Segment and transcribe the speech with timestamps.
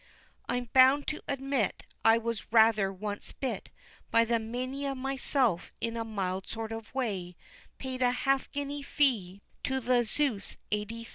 [0.49, 3.69] I'm bound to admit I was rather once bit
[4.09, 7.35] By the mania myself in a mild sort of way;
[7.77, 11.05] Paid a half guinea fee To the Zeus A.